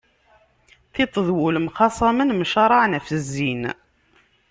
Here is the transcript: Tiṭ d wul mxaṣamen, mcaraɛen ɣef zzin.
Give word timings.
Tiṭ 0.93 1.13
d 1.25 1.27
wul 1.37 1.55
mxaṣamen, 1.65 2.35
mcaraɛen 2.39 2.93
ɣef 2.97 3.07
zzin. 3.23 3.63